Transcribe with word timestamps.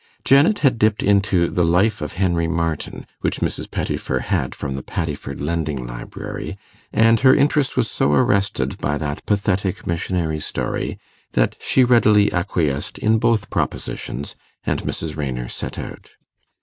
Janet 0.25 0.57
had 0.65 0.79
dipped 0.79 1.03
into 1.03 1.47
the 1.47 1.63
'Life 1.63 2.01
of 2.01 2.13
Henry 2.13 2.47
Martyn,' 2.47 3.05
which 3.19 3.39
Mrs. 3.41 3.69
Pettifer 3.69 4.17
had 4.21 4.55
from 4.55 4.73
the 4.75 4.81
Paddiford 4.81 5.39
Lending 5.39 5.85
Library, 5.85 6.57
and 6.91 7.19
her 7.19 7.35
interest 7.35 7.77
was 7.77 7.87
so 7.87 8.11
arrested 8.13 8.79
by 8.81 8.97
that 8.97 9.23
pathetic 9.27 9.85
missionary 9.85 10.39
story, 10.39 10.97
that 11.33 11.55
she 11.61 11.83
readily 11.83 12.33
acquiesced 12.33 12.97
in 12.97 13.19
both 13.19 13.51
propositions, 13.51 14.35
and 14.65 14.81
Mrs. 14.81 15.15
Raynor 15.15 15.47
set 15.47 15.77
out. 15.77 16.09